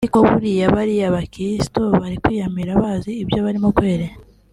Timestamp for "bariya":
0.75-1.15